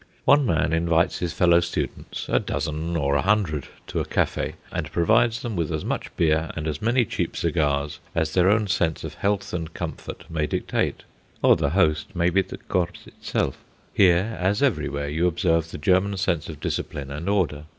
One 0.25 0.47
man 0.47 0.73
invites 0.73 1.19
his 1.19 1.31
fellow 1.31 1.59
students, 1.59 2.25
a 2.27 2.39
dozen 2.39 2.95
or 2.97 3.13
a 3.13 3.21
hundred, 3.21 3.67
to 3.85 3.99
a 3.99 4.05
cafe, 4.05 4.55
and 4.71 4.91
provides 4.91 5.43
them 5.43 5.55
with 5.55 5.71
as 5.71 5.85
much 5.85 6.09
beer 6.17 6.49
and 6.55 6.67
as 6.67 6.81
many 6.81 7.05
cheap 7.05 7.37
cigars 7.37 7.99
as 8.15 8.33
their 8.33 8.49
own 8.49 8.65
sense 8.65 9.03
of 9.03 9.13
health 9.13 9.53
and 9.53 9.71
comfort 9.75 10.25
may 10.27 10.47
dictate, 10.47 11.03
or 11.43 11.55
the 11.55 11.69
host 11.69 12.15
may 12.15 12.31
be 12.31 12.41
the 12.41 12.57
Korps 12.57 13.05
itself. 13.05 13.63
Here, 13.93 14.35
as 14.39 14.63
everywhere, 14.63 15.07
you 15.07 15.27
observe 15.27 15.69
the 15.69 15.77
German 15.77 16.17
sense 16.17 16.49
of 16.49 16.59
discipline 16.59 17.11
and 17.11 17.29
order. 17.29 17.65